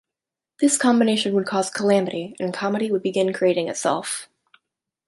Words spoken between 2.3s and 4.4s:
and comedy would begin creating itself.